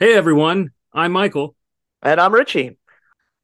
[0.00, 1.54] Hey everyone, I'm Michael.
[2.02, 2.78] And I'm Richie.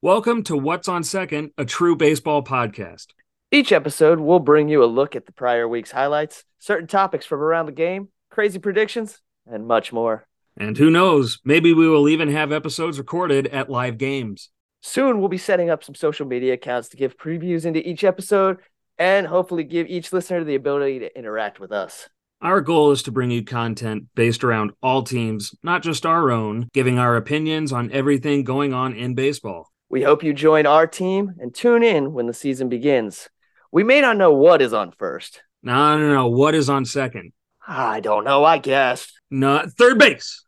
[0.03, 3.07] Welcome to What's on Second, a true baseball podcast.
[3.53, 7.39] Each episode, we'll bring you a look at the prior week's highlights, certain topics from
[7.39, 10.27] around the game, crazy predictions, and much more.
[10.57, 14.49] And who knows, maybe we will even have episodes recorded at live games.
[14.81, 18.59] Soon, we'll be setting up some social media accounts to give previews into each episode
[18.99, 22.09] and hopefully give each listener the ability to interact with us.
[22.43, 26.71] Our goal is to bring you content based around all teams, not just our own,
[26.73, 29.71] giving our opinions on everything going on in baseball.
[29.91, 33.29] We hope you join our team and tune in when the season begins.
[33.71, 35.43] We may not know what is on first.
[35.63, 36.29] No, no, no.
[36.29, 37.35] What is on second?
[37.69, 39.13] I don't know, I guess.
[39.31, 40.43] No, third base.